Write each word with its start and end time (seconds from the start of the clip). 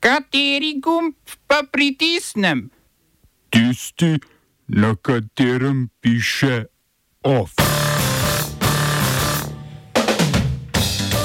Kateri 0.00 0.78
gumb 0.80 1.14
pa 1.46 1.62
pritisnem? 1.72 2.70
Tisti, 3.50 4.18
na 4.68 4.94
katerem 4.94 5.88
piše 6.00 6.64
OF. 7.22 7.50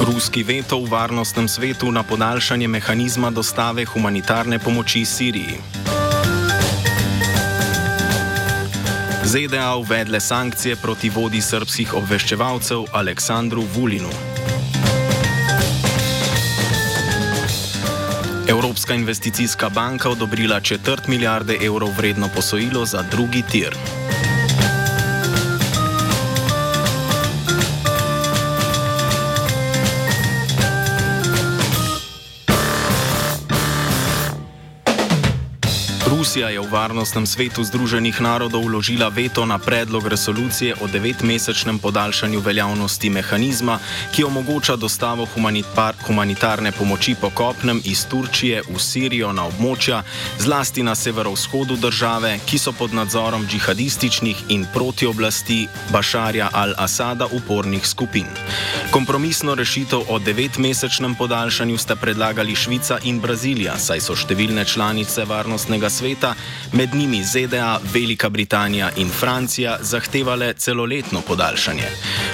Ruski 0.01 0.43
veto 0.43 0.81
v 0.81 0.89
varnostnem 0.89 1.47
svetu 1.47 1.91
na 1.91 2.03
podaljšanje 2.03 2.67
mehanizma 2.67 3.29
dostave 3.29 3.85
humanitarne 3.85 4.59
pomoči 4.59 5.05
Siriji. 5.05 5.61
ZDA 9.23 9.75
uvedle 9.75 10.19
sankcije 10.19 10.75
proti 10.75 11.09
vodi 11.09 11.41
srpskih 11.41 11.93
obveščevalcev 11.93 12.89
Aleksandru 12.91 13.63
Vulinu. 13.75 14.42
Evropska 18.47 18.93
investicijska 18.93 19.69
banka 19.69 20.09
odobrila 20.09 20.59
četrt 20.59 21.07
milijarde 21.07 21.57
evrov 21.65 21.89
vredno 21.97 22.29
posojilo 22.35 22.85
za 22.85 23.03
drugi 23.11 23.43
tir. 23.51 23.75
Rusija 36.23 36.49
je 36.49 36.59
v 36.63 36.71
Varnostnem 36.71 37.27
svetu 37.27 37.67
Združenih 37.67 38.15
narodov 38.23 38.63
vložila 38.63 39.11
veto 39.11 39.43
na 39.43 39.59
predlog 39.59 40.07
resolucije 40.07 40.71
o 40.79 40.87
devetmesečnem 40.87 41.75
podaljšanju 41.83 42.39
veljavnosti 42.39 43.09
mehanizma, 43.11 43.75
ki 44.15 44.23
omogoča 44.23 44.79
dostavo 44.79 45.27
humanitarne 46.07 46.71
pomoči 46.71 47.19
po 47.19 47.27
kopnem 47.27 47.81
iz 47.83 48.07
Turčije 48.07 48.63
v 48.63 48.79
Sirijo 48.79 49.33
na 49.35 49.51
območja, 49.51 49.99
zlasti 50.39 50.79
na 50.79 50.95
severovzhodu 50.95 51.75
države, 51.75 52.39
ki 52.47 52.55
so 52.55 52.71
pod 52.71 52.95
nadzorom 52.95 53.43
džihadističnih 53.43 54.55
in 54.55 54.63
protioblasti 54.73 55.67
Bašarja 55.91 56.47
al-Asada 56.55 57.27
upornih 57.35 57.83
skupin. 57.83 58.31
Kompromisno 58.95 59.59
rešitev 59.59 60.07
o 60.07 60.19
devetmesečnem 60.23 61.19
podaljšanju 61.19 61.77
sta 61.77 61.99
predlagali 61.99 62.55
Švica 62.55 63.03
in 63.03 63.19
Brazilija, 63.19 63.75
saj 63.75 63.99
so 63.99 64.15
številne 64.15 64.63
članice 64.63 65.27
Varnostnega 65.27 65.91
sveta 65.91 66.12
sveta, 66.13 66.35
med 66.71 66.95
njimi 66.95 67.23
ZDA, 67.23 67.79
Velika 67.93 68.29
Britanija 68.29 68.89
in 68.97 69.09
Francija, 69.09 69.77
zahtevale 69.81 70.53
celoletno 70.53 71.21
podaljšanje. 71.21 71.83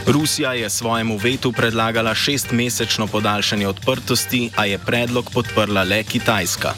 Rusija 0.07 0.53
je 0.53 0.69
svojemu 0.69 1.17
vetu 1.17 1.51
predlagala 1.51 2.15
šestmesečno 2.15 3.07
podaljšanje 3.07 3.67
odprtosti, 3.67 4.49
a 4.55 4.65
je 4.65 4.77
predlog 4.77 5.29
podprla 5.33 5.83
le 5.83 6.03
Kitajska. 6.03 6.73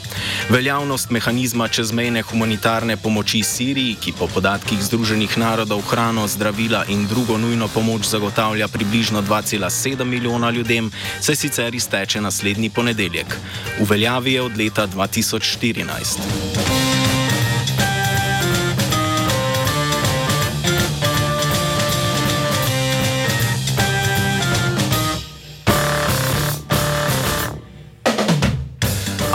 Veljavnost 0.49 1.09
mehanizma 1.09 1.67
čezmejne 1.67 2.21
humanitarne 2.21 2.97
pomoči 2.97 3.43
Siriji, 3.43 3.95
ki 4.01 4.13
po 4.19 4.27
podatkih 4.27 4.81
Združenih 4.81 5.37
narodov 5.37 5.81
hrano, 5.81 6.27
zdravila 6.27 6.85
in 6.89 7.07
drugo 7.07 7.37
nujno 7.37 7.67
pomoč 7.67 8.05
zagotavlja 8.05 8.67
približno 8.67 9.21
2,7 9.21 10.03
milijona 10.03 10.51
ljudem, 10.51 10.91
se 11.21 11.35
sicer 11.35 11.75
izteče 11.75 12.21
naslednji 12.21 12.69
ponedeljek. 12.69 13.37
V 13.79 13.89
veljavi 13.89 14.33
je 14.33 14.41
od 14.41 14.57
leta 14.57 14.87
2014. 14.87 16.90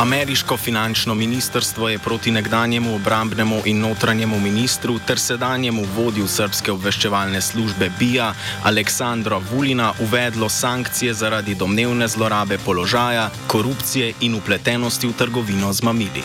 Ameriško 0.06 0.56
finančno 0.56 1.14
ministrstvo 1.14 1.88
je 1.88 1.98
proti 1.98 2.30
nekdanjemu 2.30 2.94
obrambnemu 2.94 3.62
in 3.64 3.80
notranjemu 3.80 4.40
ministru 4.40 4.98
ter 5.06 5.18
sedanjemu 5.18 5.82
vodju 5.96 6.28
srpske 6.28 6.72
obveščevalne 6.72 7.40
službe 7.40 7.90
BIA 7.98 8.34
Aleksandra 8.62 9.40
Vulina 9.50 9.92
uvedlo 10.00 10.48
sankcije 10.48 11.14
zaradi 11.14 11.54
domnevne 11.54 12.08
zlorabe 12.08 12.58
položaja, 12.58 13.30
korupcije 13.46 14.12
in 14.20 14.34
upletenosti 14.34 15.06
v 15.06 15.12
trgovino 15.12 15.72
z 15.72 15.82
mamili. 15.82 16.22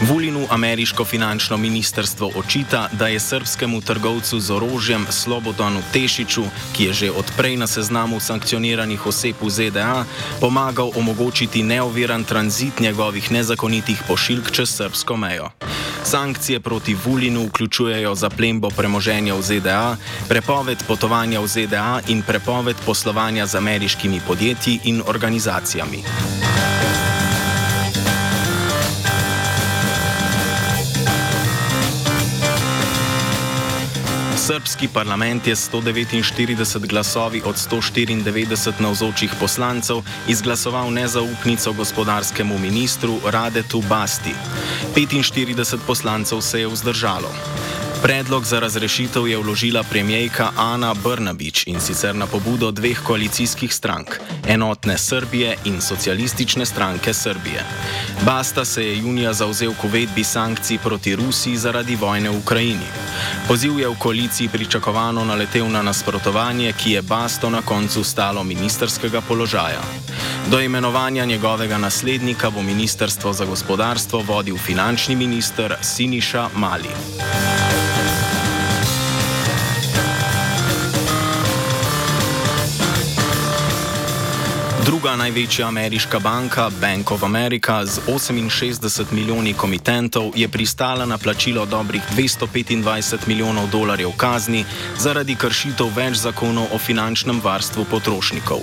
Vulinu 0.00 0.46
ameriško 0.50 1.04
finančno 1.04 1.56
ministrstvo 1.56 2.30
očita, 2.36 2.88
da 2.92 3.08
je 3.08 3.20
srpskemu 3.20 3.80
trgovcu 3.80 4.40
z 4.40 4.50
orožjem 4.50 5.06
Slobodanu 5.10 5.80
Tešiču, 5.92 6.44
ki 6.76 6.84
je 6.84 6.92
že 6.92 7.10
odprej 7.10 7.56
na 7.56 7.66
seznamu 7.66 8.20
sankcioniranih 8.20 9.06
oseb 9.06 9.36
v 9.40 9.50
ZDA, 9.50 10.04
pomagal 10.40 10.92
omogočiti 10.94 11.62
neoviran 11.62 12.24
tranzit 12.24 12.80
njegov 12.80 13.05
njegovih 13.06 13.32
nezakonitih 13.32 14.02
pošiljk 14.08 14.50
čez 14.50 14.70
srpsko 14.76 15.16
mejo. 15.16 15.50
Sankcije 16.04 16.60
proti 16.60 16.96
Vulinu 17.04 17.46
vključujejo 17.46 18.14
zaplembo 18.14 18.68
premoženja 18.70 19.34
v 19.34 19.42
ZDA, 19.42 19.96
prepoved 20.28 20.82
potovanja 20.88 21.40
v 21.40 21.46
ZDA 21.46 22.00
in 22.08 22.22
prepoved 22.22 22.76
poslovanja 22.86 23.46
z 23.46 23.54
ameriškimi 23.54 24.20
podjetji 24.26 24.80
in 24.84 25.02
organizacijami. 25.06 26.02
Srpski 34.46 34.88
parlament 34.88 35.46
je 35.46 35.54
149 35.54 36.86
glasovi 36.86 37.42
od 37.44 37.56
194 37.56 38.80
navzočih 38.80 39.34
poslancev 39.40 39.96
izglasoval 40.28 40.90
nezaupnico 40.90 41.72
gospodarskemu 41.72 42.58
ministru 42.58 43.18
Radetu 43.24 43.82
Basti. 43.88 44.34
45 44.94 45.78
poslancev 45.86 46.40
se 46.40 46.60
je 46.60 46.68
vzdržalo. 46.68 47.34
Predlog 48.06 48.44
za 48.44 48.60
razrešitev 48.60 49.28
je 49.28 49.38
vložila 49.38 49.82
premijejka 49.82 50.50
Ana 50.56 50.94
Brnabič 50.94 51.66
in 51.66 51.80
sicer 51.80 52.14
na 52.14 52.26
pobudo 52.26 52.70
dveh 52.70 53.00
koalicijskih 53.02 53.74
strank, 53.74 54.20
enotne 54.48 54.98
Srbije 54.98 55.56
in 55.64 55.80
socialistične 55.80 56.66
stranke 56.66 57.14
Srbije. 57.14 57.64
Basta 58.24 58.64
se 58.64 58.86
je 58.86 58.98
junija 58.98 59.32
zauzel 59.32 59.74
k 59.74 59.84
uvedbi 59.84 60.24
sankcij 60.24 60.78
proti 60.78 61.16
Rusiji 61.16 61.56
zaradi 61.56 61.96
vojne 61.96 62.30
v 62.30 62.38
Ukrajini. 62.38 62.86
Poziv 63.48 63.80
je 63.80 63.88
v 63.88 63.98
koaliciji 63.98 64.48
pričakovano 64.48 65.24
naletel 65.24 65.66
na 65.68 65.82
nasprotovanje, 65.82 66.72
ki 66.72 66.92
je 66.92 67.02
Basto 67.02 67.50
na 67.50 67.62
koncu 67.62 68.04
stalo 68.04 68.44
ministerskega 68.44 69.20
položaja. 69.20 69.82
Do 70.50 70.60
imenovanja 70.60 71.24
njegovega 71.24 71.78
naslednika 71.78 72.50
bo 72.50 72.62
ministrstvo 72.62 73.32
za 73.32 73.44
gospodarstvo 73.44 74.22
vodil 74.22 74.56
finančni 74.56 75.16
minister 75.16 75.74
Siniša 75.82 76.48
Mali. 76.54 77.55
Druga 84.86 85.16
največja 85.16 85.66
ameriška 85.66 86.18
banka, 86.18 86.70
Bank 86.80 87.10
of 87.10 87.22
America, 87.22 87.86
z 87.86 88.00
68 88.06 89.04
milijoni 89.10 89.54
komitentov 89.54 90.30
je 90.34 90.48
pristala 90.48 91.06
na 91.06 91.18
plačilo 91.18 91.66
dobrih 91.66 92.02
225 92.16 93.26
milijonov 93.26 93.66
dolarjev 93.72 94.12
kazni 94.16 94.64
zaradi 94.98 95.34
kršitev 95.34 95.90
več 95.96 96.20
zakonov 96.22 96.70
o 96.72 96.78
finančnem 96.78 97.40
varstvu 97.42 97.84
potrošnikov. 97.90 98.62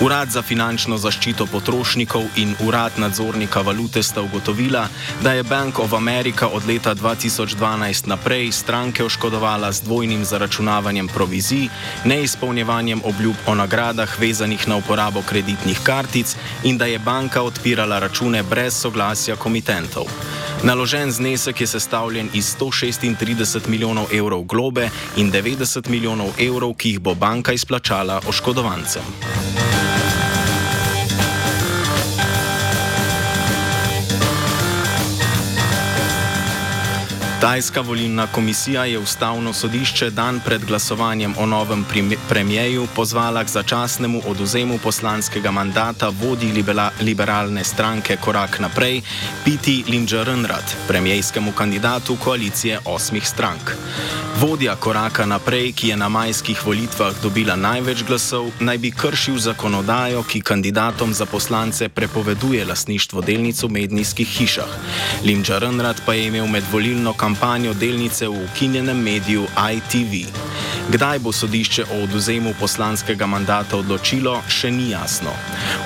Urad 0.00 0.30
za 0.34 0.42
finančno 0.42 0.98
zaščito 0.98 1.46
potrošnikov 1.46 2.26
in 2.36 2.56
urad 2.66 2.98
nadzornika 2.98 3.62
valute 3.62 4.02
sta 4.02 4.22
ugotovila, 4.22 4.88
da 5.22 5.32
je 5.32 5.42
Bank 5.42 5.78
of 5.78 5.92
America 5.92 6.48
od 6.48 6.66
leta 6.66 6.94
2012 6.94 8.06
naprej 8.06 8.52
stranke 8.52 9.04
oškodovala 9.04 9.72
z 9.72 9.82
dvojnim 9.86 10.24
zaračunavanjem 10.24 11.08
provizij, 11.08 11.68
neizpolnjevanjem 12.04 13.00
obljub 13.04 13.36
o 13.46 13.54
nagradah 13.54 14.18
vezanih 14.18 14.68
na 14.68 14.76
uporabo 14.76 15.22
kreditov 15.22 15.51
kreditnih 15.52 15.78
kartic 15.84 16.36
in 16.64 16.78
da 16.78 16.86
je 16.86 16.98
banka 16.98 17.42
odpirala 17.42 17.98
račune 17.98 18.42
brez 18.42 18.74
soglasja 18.74 19.36
komitentov. 19.36 20.04
Naložen 20.62 21.10
znesek 21.10 21.60
je 21.60 21.66
sestavljen 21.66 22.28
iz 22.34 22.56
136 22.60 23.68
milijonov 23.68 24.06
evrov 24.12 24.42
globe 24.42 24.90
in 25.16 25.32
90 25.32 25.88
milijonov 25.88 26.28
evrov, 26.38 26.74
ki 26.74 26.90
jih 26.90 27.00
bo 27.00 27.14
banka 27.14 27.52
izplačala 27.52 28.20
oškodovancem. 28.28 29.71
Tajska 37.42 37.80
volilna 37.80 38.26
komisija 38.26 38.84
je 38.84 38.98
ustavno 38.98 39.52
sodišče 39.52 40.10
dan 40.10 40.40
pred 40.44 40.64
glasovanjem 40.64 41.34
o 41.38 41.46
novem 41.46 41.84
premijeju 42.28 42.86
pozvala 42.96 43.44
k 43.44 43.48
začasnemu 43.48 44.20
oduzemu 44.26 44.78
poslanskega 44.78 45.50
mandata 45.50 46.08
vodi 46.08 46.64
liberalne 47.00 47.64
stranke 47.64 48.16
Korak 48.16 48.60
naprej, 48.60 49.00
Piti 49.44 49.84
Linđerenrat, 49.88 50.76
premijskemu 50.88 51.52
kandidatu 51.52 52.16
koalicije 52.24 52.78
osmih 52.84 53.28
strank. 53.28 53.70
Vodja 54.40 54.76
Koraka 54.76 55.26
naprej, 55.26 55.72
ki 55.72 55.88
je 55.88 55.96
na 55.96 56.08
majskih 56.08 56.66
volitvah 56.66 57.14
dobila 57.22 57.56
največ 57.56 58.04
glasov, 58.04 58.50
naj 58.60 58.78
bi 58.78 58.90
kršil 58.90 59.38
zakonodajo, 59.38 60.22
ki 60.22 60.40
kandidatom 60.40 61.14
za 61.14 61.26
poslance 61.26 61.88
prepoveduje 61.88 62.64
lasništvo 62.64 63.20
delnic 63.20 63.62
v 63.62 63.68
medijskih 63.68 64.28
hišah. 64.28 64.72
Linđerenrat 65.24 66.02
pa 66.06 66.14
je 66.14 66.26
imel 66.26 66.46
med 66.46 66.64
volilno 66.72 67.12
kampanjo 67.12 67.31
kampanjo 67.32 67.74
delnice 67.74 68.28
v 68.28 68.44
ukinjenem 68.44 68.96
mediju 68.96 69.46
ITV. 69.72 70.28
Kdaj 70.92 71.18
bo 71.18 71.32
sodišče 71.32 71.84
o 71.84 72.02
oduzemu 72.04 72.52
poslanskega 72.60 73.26
mandata 73.26 73.76
odločilo, 73.76 74.34
še 74.48 74.70
ni 74.70 74.90
jasno. 74.90 75.32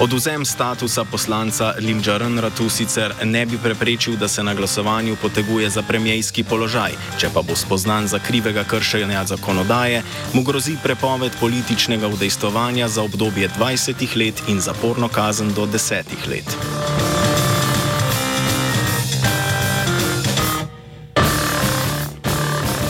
Oduzem 0.00 0.42
statusa 0.44 1.04
poslanca 1.04 1.74
Limdžaren 1.78 2.38
Ratu 2.42 2.66
sicer 2.68 3.14
ne 3.22 3.44
bi 3.46 3.58
preprečil, 3.62 4.16
da 4.16 4.28
se 4.28 4.42
na 4.42 4.54
glasovanju 4.54 5.16
poteguje 5.22 5.70
za 5.70 5.82
premijski 5.86 6.42
položaj, 6.42 6.98
če 7.20 7.30
pa 7.30 7.46
bo 7.46 7.54
spoznan 7.54 8.10
za 8.10 8.18
krivega 8.18 8.64
kršenja 8.64 9.24
zakonodaje, 9.24 10.02
mu 10.34 10.42
grozi 10.42 10.74
prepoved 10.82 11.38
političnega 11.40 12.08
udejstovanja 12.08 12.88
za 12.88 13.06
obdobje 13.06 13.48
20 13.58 14.16
let 14.16 14.42
in 14.48 14.60
zaporno 14.60 15.08
kazen 15.08 15.54
do 15.54 15.66
10 15.66 16.26
let. 16.26 16.95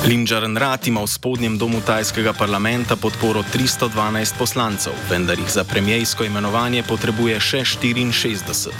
Linđaren 0.06 0.56
Rat 0.56 0.86
ima 0.86 1.00
v 1.02 1.06
spodnjem 1.06 1.58
domu 1.58 1.80
tajskega 1.86 2.32
parlamenta 2.32 2.96
podporo 2.96 3.42
312 3.54 4.38
poslancev, 4.38 4.92
vendar 5.10 5.38
jih 5.38 5.50
za 5.50 5.64
premijsko 5.64 6.24
imenovanje 6.24 6.82
potrebuje 6.82 7.40
še 7.40 7.58
64. 7.58 8.70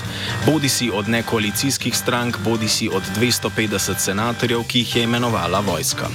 Bodi 0.47 0.69
si 0.69 0.91
od 0.95 1.09
nekoalicijskih 1.09 1.97
strank, 1.97 2.39
bodi 2.45 2.69
si 2.69 2.89
od 2.89 3.03
250 3.19 3.99
senatorjev, 3.99 4.63
ki 4.69 4.79
jih 4.79 4.97
je 4.97 5.03
imenovala 5.03 5.61
vojska. 5.67 6.11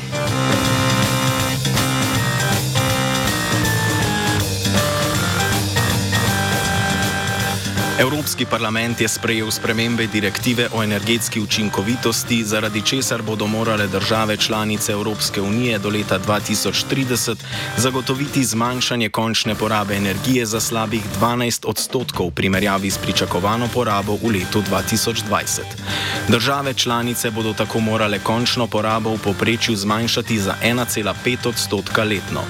Evropski 8.01 8.45
parlament 8.45 9.01
je 9.01 9.07
sprejel 9.07 9.51
spremembe 9.51 10.07
direktive 10.07 10.68
o 10.74 10.83
energetski 10.83 11.42
učinkovitosti, 11.42 12.44
zaradi 12.44 12.81
česar 12.81 13.21
bodo 13.21 13.48
morale 13.48 13.88
države 13.88 14.38
članice 14.38 14.92
Evropske 14.92 15.42
unije 15.42 15.80
do 15.80 15.89
leta 15.89 16.19
2030 16.19 17.36
zagotoviti 17.77 18.44
zmanjšanje 18.44 19.09
končne 19.09 19.56
porabe 19.56 19.95
energije 19.95 20.45
za 20.45 20.59
slabih 20.59 21.01
12 21.19 21.68
odstotkov 21.68 22.27
v 22.27 22.31
primerjavi 22.31 22.92
s 22.92 22.98
pričakovano 22.98 23.68
porabo 23.74 24.18
v 24.24 24.31
letu 24.33 24.63
2020. 24.71 25.62
Države 26.27 26.74
članice 26.74 27.31
bodo 27.31 27.53
tako 27.53 27.80
morale 27.80 28.19
končno 28.19 28.68
porabo 28.68 29.13
v 29.13 29.19
poprečju 29.24 29.75
zmanjšati 29.75 30.39
za 30.39 30.56
1,5 30.63 31.48
odstotka 31.48 32.03
letno. 32.03 32.42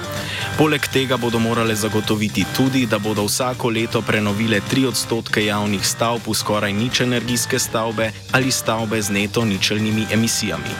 Poleg 0.52 0.84
tega 0.92 1.16
bodo 1.16 1.38
morale 1.38 1.74
zagotoviti 1.74 2.44
tudi, 2.56 2.86
da 2.86 2.98
bodo 2.98 3.24
vsako 3.24 3.70
leto 3.70 4.02
prenovile 4.02 4.60
3 4.60 4.86
odstotke 4.86 5.44
javnih 5.44 5.86
stavb 5.86 6.28
v 6.28 6.34
skoraj 6.34 6.72
nič 6.72 7.00
energijske 7.00 7.58
stavbe 7.58 8.10
ali 8.32 8.50
stavbe 8.52 9.02
z 9.02 9.10
neto 9.10 9.44
ničelnimi 9.44 10.06
emisijami. 10.12 10.74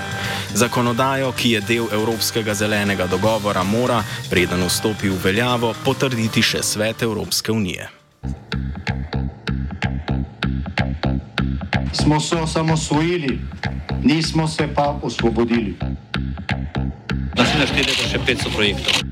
Zakonodajo, 0.55 1.33
ki 1.33 1.51
je 1.51 1.61
del 1.61 1.87
Evropskega 1.93 2.55
zelenega 2.55 3.07
dogovora, 3.07 3.63
mora, 3.63 4.03
preden 4.31 4.61
vstopi 4.69 5.09
v 5.09 5.17
veljavo, 5.25 5.73
potrditi 5.85 6.43
še 6.43 6.61
svet 6.63 7.03
Evropske 7.03 7.53
unije. 7.53 7.89
Smo 11.93 12.21
se 12.21 12.37
osamosvojili, 12.37 13.41
nismo 14.05 14.49
se 14.49 14.69
pa 14.75 14.99
osvobodili. 15.03 15.75
Naslednje 17.37 17.67
število 17.67 18.03
je 18.03 18.13
še 18.13 18.21
500 18.29 18.55
projektov 18.57 19.12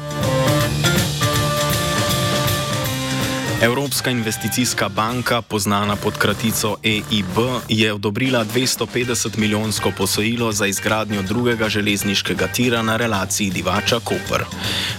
Evropska 3.61 4.09
investicijska 4.09 4.89
banka, 4.89 5.41
znana 5.57 5.95
pod 5.95 6.17
kratico 6.17 6.77
EIB, 6.83 7.37
je 7.69 7.93
odobrila 7.93 8.45
250 8.45 9.37
milijonsko 9.37 9.91
posojilo 9.97 10.51
za 10.51 10.67
izgradnjo 10.67 11.21
drugega 11.21 11.69
železniškega 11.69 12.47
tira 12.47 12.81
na 12.81 12.97
relaciji 12.97 13.51
Divača-Koper. 13.51 14.43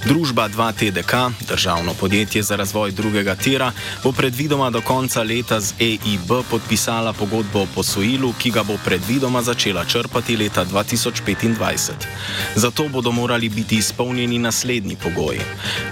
Družba 0.04 0.48
2TDK, 0.48 1.30
državno 1.48 1.94
podjetje 1.94 2.42
za 2.42 2.56
razvoj 2.56 2.90
drugega 2.90 3.34
tira, 3.34 3.72
bo 4.04 4.12
predvidoma 4.12 4.70
do 4.70 4.80
konca 4.80 5.22
leta 5.22 5.60
z 5.60 5.74
EIB 5.80 6.30
podpisala 6.50 7.12
pogodbo 7.12 7.62
o 7.62 7.66
posojilu, 7.74 8.32
ki 8.38 8.50
ga 8.50 8.62
bo 8.62 8.78
predvidoma 8.84 9.42
začela 9.42 9.84
črpati 9.84 10.36
leta 10.36 10.64
2025. 10.64 11.90
Zato 12.54 12.88
bodo 12.88 13.12
morali 13.12 13.48
biti 13.48 13.76
izpolnjeni 13.76 14.38
naslednji 14.38 14.96
pogoji. 14.96 15.40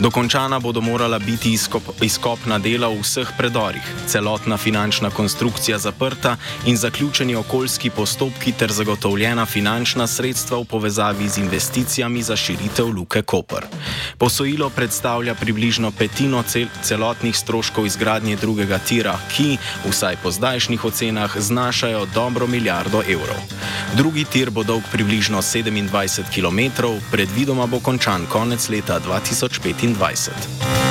Dokončana 0.01 0.59
bodo 0.59 0.81
morala 0.81 1.19
biti 1.19 1.53
izkop, 1.53 1.83
izkopna 2.03 2.60
dela 2.63 2.89
v 2.89 3.01
vseh 3.01 3.29
predorih, 3.39 3.83
celotna 4.07 4.57
finančna 4.57 5.11
konstrukcija 5.11 5.79
zaprta 5.79 6.37
in 6.67 6.77
zaključeni 6.77 7.35
okoljski 7.35 7.91
postopki 7.91 8.53
ter 8.53 8.73
zagotovljena 8.73 9.47
finančna 9.47 10.07
sredstva 10.07 10.59
v 10.59 10.65
povezavi 10.65 11.29
z 11.29 11.39
investicijami 11.39 12.23
za 12.23 12.37
širitev 12.37 12.89
Luke 12.97 13.23
Koper. 13.23 13.67
Posojilo 14.19 14.71
predstavlja 14.71 15.35
približno 15.35 15.91
petino 15.91 16.43
cel 16.43 16.67
celotnih 16.83 17.37
stroškov 17.37 17.87
izgradnje 17.87 18.37
drugega 18.37 18.79
tira, 18.79 19.19
ki, 19.37 19.57
vsaj 19.89 20.17
po 20.23 20.31
zdajšnjih 20.31 20.85
ocenah, 20.85 21.39
znašajo 21.39 22.07
dobro 22.15 22.47
milijardo 22.47 23.03
evrov. 23.09 23.41
Drugi 23.97 24.25
tir 24.25 24.51
bo 24.51 24.63
dolg 24.63 24.83
približno 24.93 25.43
27 25.43 26.29
km, 26.35 26.61
predvidoma 27.11 27.67
bo 27.67 27.81
končan 27.81 28.27
konec 28.27 28.69
leta 28.69 29.01
2025. 29.01 30.90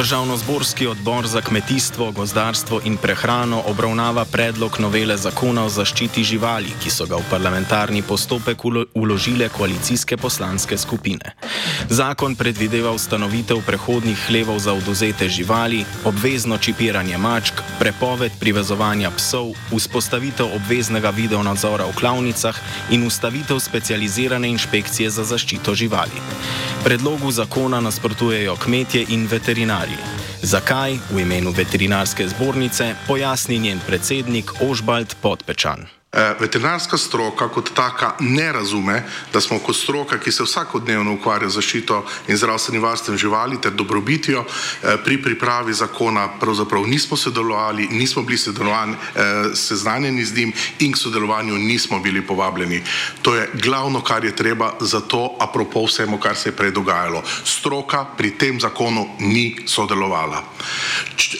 Državno-zborski 0.00 0.86
odbor 0.86 1.26
za 1.26 1.40
kmetijstvo, 1.40 2.12
gozdarstvo 2.12 2.80
in 2.84 2.96
prehrano 2.96 3.62
obravnava 3.66 4.24
predlog 4.24 4.80
novele 4.80 5.16
zakona 5.16 5.64
o 5.64 5.68
zaščiti 5.68 6.24
živali, 6.24 6.72
ki 6.82 6.90
so 6.90 7.04
ga 7.06 7.18
v 7.20 7.26
parlamentarni 7.30 8.00
postopek 8.02 8.64
uložile 8.94 9.48
koalicijske 9.48 10.16
poslanske 10.16 10.78
skupine. 10.78 11.34
Zakon 11.88 12.36
predvideva 12.36 12.94
ustanovitev 12.96 13.60
prehodnih 13.66 14.24
hlevov 14.28 14.58
za 14.58 14.72
oduzete 14.72 15.28
živali, 15.28 15.84
obvezno 16.04 16.58
čipiranje 16.58 17.18
mačk, 17.18 17.60
prepoved 17.78 18.32
privezovanja 18.40 19.10
psov, 19.10 19.52
vzpostavitev 19.68 20.48
obveznega 20.56 21.10
videonadzora 21.10 21.84
v 21.84 21.98
klavnicah 22.00 22.56
in 22.90 23.04
ustavitev 23.04 23.60
specializirane 23.60 24.48
inšpekcije 24.48 25.10
za 25.10 25.24
zaščito 25.24 25.74
živali. 25.74 26.24
Predlogu 26.84 27.30
zakona 27.30 27.80
nasprotujejo 27.80 28.56
kmetje 28.56 29.04
in 29.08 29.26
veterinari. 29.30 29.96
Zakaj 30.42 30.96
v 31.10 31.20
imenu 31.20 31.50
veterinarske 31.50 32.28
zbornice 32.28 32.94
pojasni 33.06 33.58
njen 33.58 33.80
predsednik 33.86 34.50
Ožbald 34.70 35.14
Podpečan. 35.22 35.99
Eh, 36.12 36.34
veterinarska 36.40 36.98
stroka 36.98 37.46
kot 37.48 37.70
taka 37.74 38.16
ne 38.20 38.52
razume, 38.52 39.02
da 39.32 39.40
smo 39.40 39.58
kot 39.58 39.76
stroka, 39.76 40.18
ki 40.18 40.32
se 40.32 40.42
vsakodnevno 40.42 41.12
ukvarja 41.14 41.48
z 41.48 41.54
zaščito 41.54 42.00
in 42.26 42.36
zdravstvenim 42.36 42.82
varstvom 42.82 43.18
živali 43.18 43.60
ter 43.62 43.70
dobrobitijo, 43.70 44.42
eh, 44.42 44.96
pri 45.04 45.20
pripravi 45.22 45.72
zakona 45.72 46.28
pravzaprav 46.40 46.82
nismo 46.86 47.16
sodelovali, 47.16 47.88
nismo 47.92 48.22
bili 48.22 48.38
eh, 48.40 49.54
seznanjeni 49.54 50.24
z 50.24 50.36
njim 50.36 50.52
in 50.78 50.92
k 50.92 50.96
sodelovanju 50.96 51.54
nismo 51.58 52.00
bili 52.00 52.26
povabljeni. 52.26 52.82
To 53.22 53.34
je 53.34 53.50
glavno, 53.54 54.02
kar 54.02 54.24
je 54.24 54.36
treba 54.36 54.72
za 54.80 55.00
to, 55.00 55.36
apropo 55.40 55.84
vsemu, 55.84 56.18
kar 56.18 56.36
se 56.36 56.48
je 56.48 56.56
prej 56.56 56.70
dogajalo. 56.70 57.22
Stroka 57.44 58.04
pri 58.16 58.30
tem 58.30 58.60
zakonu 58.60 59.06
ni 59.18 59.56
sodelovala. 59.66 60.42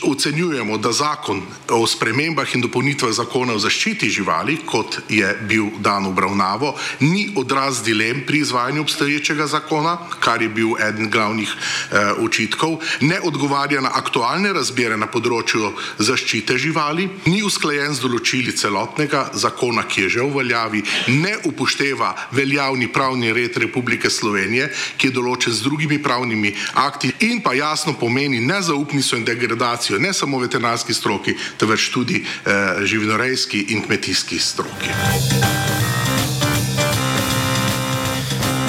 Ocenjujemo, 0.03 0.77
da 0.77 0.91
zakon 0.91 1.41
o 1.69 1.87
spremembah 1.87 2.55
in 2.55 2.61
dopolnitvah 2.61 3.11
zakona 3.11 3.53
o 3.53 3.59
zaščiti 3.59 4.09
živali, 4.13 4.59
kot 4.65 4.99
je 5.09 5.25
bil 5.49 5.71
dan 5.81 6.05
obravnavo, 6.05 6.75
ni 6.99 7.31
odraz 7.35 7.81
dilem 7.83 8.21
pri 8.27 8.43
izvajanju 8.45 8.81
obstoječega 8.81 9.47
zakona, 9.47 9.97
kar 10.19 10.41
je 10.41 10.49
bil 10.49 10.75
eden 10.79 11.09
glavnih 11.09 11.49
eh, 11.49 12.11
očitkov, 12.21 12.77
ne 13.01 13.19
odgovarja 13.23 13.81
na 13.81 13.89
aktualne 13.97 14.53
razmere 14.53 14.97
na 14.97 15.07
področju 15.09 15.71
zaščite 15.97 16.57
živali, 16.61 17.09
ni 17.25 17.41
usklajen 17.43 17.95
z 17.97 18.05
določili 18.05 18.53
celotnega 18.53 19.31
zakona, 19.33 19.87
ki 19.89 20.05
je 20.05 20.09
že 20.17 20.27
v 20.27 20.35
veljavi, 20.37 20.83
ne 21.17 21.33
upošteva 21.49 22.13
veljavni 22.37 22.91
pravni 22.93 23.33
red 23.33 23.57
Republike 23.57 24.09
Slovenije, 24.09 24.69
ki 24.97 25.09
je 25.09 25.17
določen 25.17 25.53
z 25.53 25.65
drugimi 25.65 25.97
pravnimi 26.03 26.53
akti 26.85 27.13
in 27.25 27.41
pa 27.41 27.55
jasno 27.57 27.97
pomeni 27.97 28.39
nezaupnico 28.45 29.17
in 29.17 29.25
degradacijo 29.25 29.70
ne 29.99 30.13
samo 30.13 30.39
veterinarski 30.39 30.93
stroki, 30.93 31.35
temveč 31.57 31.89
tudi 31.89 32.23
eh, 32.23 32.85
živinorejski 32.85 33.65
in 33.69 33.85
kmetijski 33.85 34.39
stroki. 34.39 35.80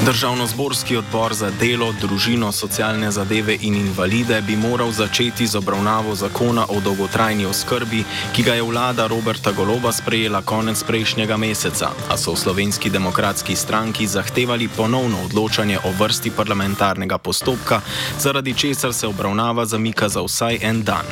Državno-zborski 0.06 0.96
odbor 0.96 1.34
za 1.34 1.50
delo, 1.60 1.92
družino, 2.00 2.52
socialne 2.52 3.10
zadeve 3.10 3.54
in 3.60 3.74
invalide 3.74 4.40
bi 4.40 4.56
moral 4.56 4.90
začeti 4.90 5.46
z 5.46 5.56
obravnavo 5.56 6.14
zakona 6.14 6.64
o 6.68 6.80
dolgotrajni 6.80 7.46
oskrbi, 7.46 8.02
ki 8.34 8.42
ga 8.42 8.54
je 8.54 8.62
vlada 8.62 9.06
Roberta 9.06 9.52
Goloba 9.52 9.92
sprejela 9.92 10.40
konec 10.42 10.82
prejšnjega 10.82 11.36
meseca, 11.36 11.92
a 12.10 12.16
so 12.18 12.34
v 12.34 12.40
slovenski 12.40 12.90
demokratski 12.90 13.56
stranki 13.56 14.06
zahtevali 14.06 14.68
ponovno 14.76 15.22
odločanje 15.24 15.78
o 15.78 15.94
vrsti 15.98 16.34
parlamentarnega 16.34 17.18
postopka, 17.18 17.80
zaradi 18.18 18.54
česar 18.54 18.92
se 18.92 19.06
obravnava 19.06 19.66
zamika 19.66 20.08
za 20.08 20.22
vsaj 20.26 20.58
en 20.62 20.82
dan. 20.82 21.06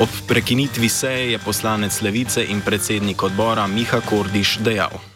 Ob 0.00 0.08
prekinitvi 0.28 0.88
seje 0.88 1.32
je 1.32 1.38
poslanec 1.38 2.00
Levice 2.02 2.44
in 2.44 2.60
predsednik 2.60 3.22
odbora 3.22 3.66
Miha 3.66 4.00
Kordiš 4.00 4.58
dejal. 4.60 5.13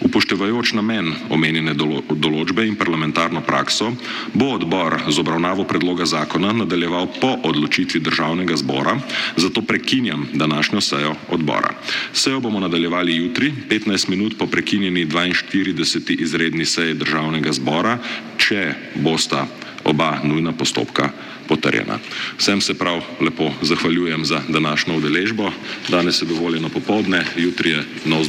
Upoštevajoč 0.00 0.72
namen 0.78 1.10
omenjene 1.28 1.74
določbe 1.76 2.64
in 2.64 2.76
parlamentarno 2.80 3.42
prakso, 3.44 3.90
bo 4.32 4.54
odbor 4.56 4.96
z 5.08 5.20
obravnavo 5.20 5.66
predloga 5.68 6.06
zakona 6.08 6.54
nadaljeval 6.56 7.10
po 7.20 7.34
odločitvi 7.44 8.00
državnega 8.00 8.56
zbora, 8.56 8.96
zato 9.36 9.62
prekinjam 9.62 10.28
današnjo 10.32 10.80
sejo 10.80 11.14
odbora. 11.28 11.74
Sejo 12.12 12.40
bomo 12.40 12.60
nadaljevali 12.60 13.16
jutri, 13.16 13.52
15 13.68 14.08
minut 14.08 14.38
po 14.38 14.46
prekinjeni 14.46 15.06
42. 15.06 16.20
izredni 16.20 16.64
seji 16.64 16.94
državnega 16.94 17.52
zbora, 17.52 17.98
če 18.40 18.74
bosta 18.94 19.46
oba 19.84 20.18
nujna 20.24 20.52
postopka 20.52 21.10
potrjena. 21.48 21.98
Vsem 22.38 22.60
se 22.60 22.74
prav 22.78 23.02
lepo 23.20 23.50
zahvaljujem 23.62 24.24
za 24.24 24.40
današnjo 24.48 24.96
udeležbo. 24.96 25.52
Danes 25.88 26.22
je 26.22 26.26
dovoljeno 26.26 26.68
popovdne, 26.68 27.24
jutri 27.36 27.70
je 27.70 27.84
nov 28.04 28.24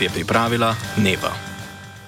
je 0.00 0.10
pripravila 0.10 0.76
Neva. 0.96 1.45